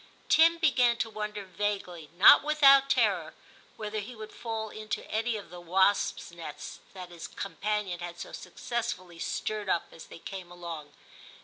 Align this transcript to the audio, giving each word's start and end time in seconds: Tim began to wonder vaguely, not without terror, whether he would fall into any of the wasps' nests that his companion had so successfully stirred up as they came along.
Tim 0.29 0.57
began 0.57 0.97
to 0.97 1.11
wonder 1.11 1.45
vaguely, 1.45 2.09
not 2.17 2.43
without 2.43 2.89
terror, 2.89 3.35
whether 3.77 3.99
he 3.99 4.15
would 4.15 4.31
fall 4.31 4.71
into 4.71 5.05
any 5.11 5.37
of 5.37 5.51
the 5.51 5.61
wasps' 5.61 6.31
nests 6.31 6.79
that 6.95 7.09
his 7.09 7.27
companion 7.27 7.99
had 7.99 8.19
so 8.19 8.31
successfully 8.31 9.19
stirred 9.19 9.69
up 9.69 9.85
as 9.91 10.07
they 10.07 10.17
came 10.17 10.49
along. 10.49 10.91